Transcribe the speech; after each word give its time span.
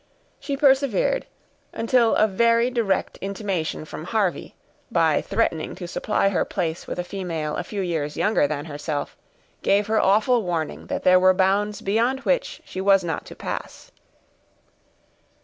She 0.39 0.57
persevered, 0.57 1.27
until 1.73 2.15
a 2.15 2.25
very 2.25 2.71
direct 2.71 3.17
intimation 3.17 3.85
from 3.85 4.05
Harvey, 4.05 4.55
by 4.91 5.21
threatening 5.21 5.75
to 5.75 5.87
supply 5.87 6.29
her 6.29 6.43
place 6.43 6.87
with 6.87 6.97
a 6.97 7.03
female 7.03 7.55
a 7.55 7.63
few 7.63 7.81
years 7.81 8.17
younger 8.17 8.47
than 8.47 8.65
herself, 8.65 9.15
gave 9.61 9.85
her 9.85 10.01
awful 10.01 10.41
warning 10.41 10.87
that 10.87 11.03
there 11.03 11.19
were 11.19 11.35
bounds 11.35 11.81
beyond 11.81 12.21
which 12.21 12.63
she 12.65 12.81
was 12.81 13.03
not 13.03 13.25
to 13.27 13.35
pass. 13.35 13.91